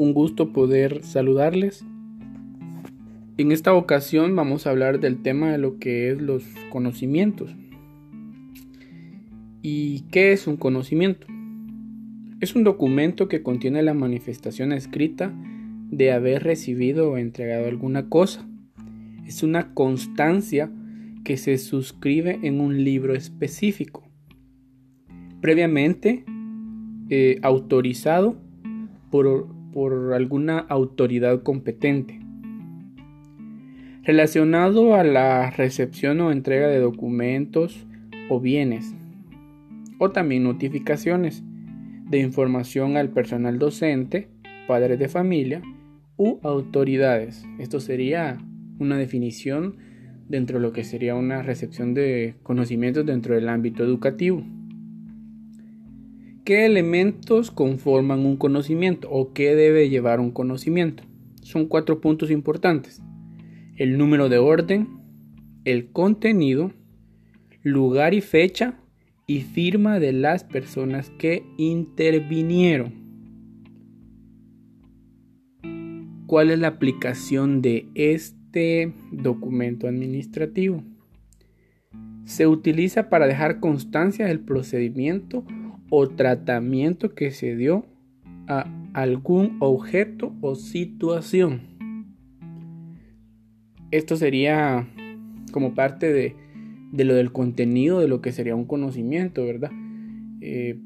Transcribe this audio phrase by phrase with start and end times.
[0.00, 1.84] un gusto poder saludarles.
[3.36, 7.54] En esta ocasión vamos a hablar del tema de lo que es los conocimientos.
[9.60, 11.26] ¿Y qué es un conocimiento?
[12.40, 15.34] Es un documento que contiene la manifestación escrita
[15.90, 18.48] de haber recibido o entregado alguna cosa.
[19.26, 20.72] Es una constancia
[21.24, 24.08] que se suscribe en un libro específico,
[25.42, 26.24] previamente
[27.10, 28.40] eh, autorizado
[29.10, 32.20] por, por alguna autoridad competente.
[34.02, 37.86] Relacionado a la recepción o entrega de documentos
[38.28, 38.94] o bienes,
[39.98, 41.42] o también notificaciones
[42.08, 44.28] de información al personal docente,
[44.66, 45.62] padres de familia
[46.16, 47.44] u autoridades.
[47.58, 48.38] Esto sería
[48.78, 49.76] una definición
[50.28, 54.44] dentro de lo que sería una recepción de conocimientos dentro del ámbito educativo.
[56.44, 61.02] ¿Qué elementos conforman un conocimiento o qué debe llevar un conocimiento?
[61.42, 63.02] Son cuatro puntos importantes.
[63.76, 64.88] El número de orden,
[65.66, 66.72] el contenido,
[67.62, 68.80] lugar y fecha
[69.26, 72.94] y firma de las personas que intervinieron.
[76.26, 80.82] ¿Cuál es la aplicación de este documento administrativo?
[82.24, 85.44] Se utiliza para dejar constancia del procedimiento
[85.90, 87.84] o tratamiento que se dio
[88.46, 91.62] a algún objeto o situación.
[93.90, 94.88] Esto sería
[95.52, 96.34] como parte de,
[97.04, 99.72] lo del contenido de lo que sería un conocimiento, ¿verdad?
[100.40, 100.78] Eh,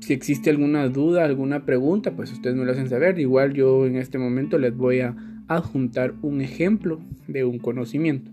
[0.00, 3.20] si existe alguna duda, alguna pregunta, pues ustedes me lo hacen saber.
[3.20, 5.14] Igual yo en este momento les voy a
[5.46, 8.31] adjuntar un ejemplo de un conocimiento.